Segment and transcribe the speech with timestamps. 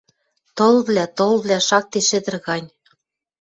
[0.57, 2.67] Тылвлӓ, тылвлӓ, шакте шӹдӹр гань.